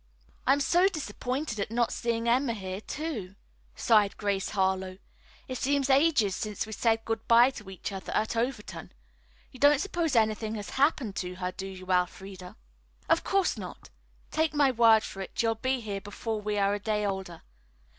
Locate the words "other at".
7.91-8.35